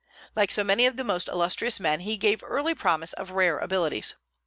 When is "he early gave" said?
1.99-2.79